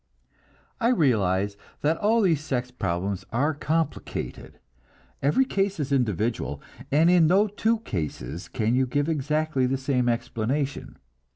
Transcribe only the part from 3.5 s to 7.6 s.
complicated. Every case is individual, and in no